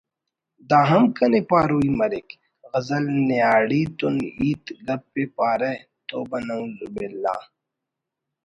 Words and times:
……دا 0.69 0.79
ہم 0.89 1.03
کنے 1.15 1.41
پاروئی 1.49 1.89
مریک…… 1.99 2.27
غزل 2.71 3.03
نیاڑی 3.27 3.81
تون 3.97 4.15
ہیت 4.35 4.65
گپ 4.85 5.13
ءِ 5.23 5.25
پارہ 5.35 5.71
……(توبہ 6.07 6.39
نعوذ 6.47 6.79
باللہ) 6.93 7.37